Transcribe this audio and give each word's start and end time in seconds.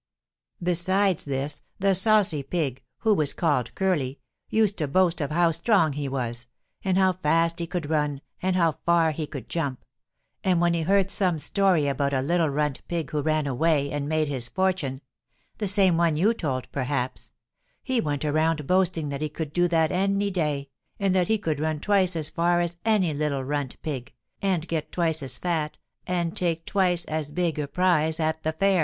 "Besides 0.63 1.25
this, 1.25 1.61
the 1.77 1.93
saucy 1.93 2.41
pig, 2.41 2.81
who 3.01 3.13
was 3.13 3.35
called 3.35 3.75
Curly, 3.75 4.17
used 4.49 4.75
to 4.79 4.87
boast 4.87 5.21
of 5.21 5.29
how 5.29 5.51
strong 5.51 5.93
he 5.93 6.09
was, 6.09 6.47
and 6.83 6.97
how 6.97 7.11
fast 7.13 7.59
he 7.59 7.67
could 7.67 7.87
run 7.87 8.21
and 8.41 8.55
how 8.55 8.79
far 8.83 9.11
he 9.11 9.27
could 9.27 9.47
jump, 9.47 9.85
and 10.43 10.59
when 10.59 10.73
he 10.73 10.81
heard 10.81 11.11
some 11.11 11.37
story 11.37 11.87
about 11.87 12.15
a 12.15 12.21
little 12.23 12.49
runt 12.49 12.81
pig 12.87 13.11
who 13.11 13.21
ran 13.21 13.45
away 13.45 13.91
and 13.91 14.09
made 14.09 14.27
his 14.27 14.47
fortune 14.47 15.01
the 15.59 15.67
same 15.67 15.97
one 15.97 16.17
you 16.17 16.33
told, 16.33 16.71
perhaps 16.71 17.31
he 17.83 18.01
went 18.01 18.25
around 18.25 18.65
boasting 18.65 19.09
that 19.09 19.21
he 19.21 19.29
could 19.29 19.53
do 19.53 19.67
that 19.67 19.91
any 19.91 20.31
day, 20.31 20.67
and 20.99 21.13
that 21.13 21.27
he 21.27 21.37
could 21.37 21.59
run 21.59 21.79
twice 21.79 22.15
as 22.15 22.27
far 22.27 22.59
as 22.59 22.75
any 22.85 23.13
little 23.13 23.43
runt 23.43 23.79
pig, 23.83 24.15
and 24.41 24.67
get 24.67 24.91
twice 24.91 25.21
as 25.21 25.37
fat 25.37 25.77
and 26.07 26.35
take 26.35 26.65
twice 26.65 27.05
as 27.05 27.29
big 27.29 27.59
a 27.59 27.67
prize 27.67 28.19
at 28.19 28.41
the 28.41 28.53
fair." 28.53 28.79